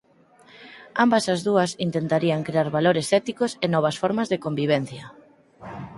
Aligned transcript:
Ambas 1.03 1.25
as 1.33 1.39
dúas 1.47 1.71
intentarían 1.87 2.45
crear 2.47 2.67
valores 2.77 3.07
éticos 3.19 3.51
e 3.65 3.67
novas 3.69 3.95
formas 4.01 4.27
de 4.29 4.41
convivencia. 4.45 5.05